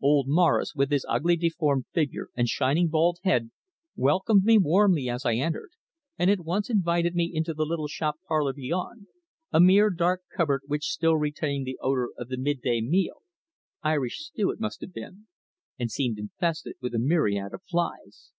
Old 0.00 0.28
Morris, 0.28 0.74
with 0.74 0.90
his 0.90 1.04
ugly, 1.10 1.36
deformed 1.36 1.84
figure 1.92 2.28
and 2.34 2.48
shining 2.48 2.88
bald 2.88 3.18
head, 3.22 3.50
welcomed 3.94 4.42
me 4.44 4.56
warmly 4.56 5.10
as 5.10 5.26
I 5.26 5.34
entered, 5.34 5.72
and 6.18 6.30
at 6.30 6.40
once 6.40 6.70
invited 6.70 7.14
me 7.14 7.30
into 7.34 7.52
the 7.52 7.66
little 7.66 7.86
shop 7.86 8.16
parlour 8.26 8.54
beyond, 8.54 9.08
a 9.52 9.60
mere 9.60 9.90
dark 9.90 10.22
cupboard 10.34 10.62
which 10.64 10.86
still 10.88 11.18
retained 11.18 11.66
the 11.66 11.78
odour 11.82 12.08
of 12.16 12.28
the 12.30 12.38
midday 12.38 12.80
meal 12.80 13.24
Irish 13.82 14.24
stew 14.24 14.50
it 14.50 14.58
must 14.58 14.80
have 14.80 14.94
been 14.94 15.26
and 15.78 15.90
seemed 15.90 16.18
infested 16.18 16.76
with 16.80 16.94
a 16.94 16.98
myriad 16.98 17.52
of 17.52 17.60
flies. 17.68 18.30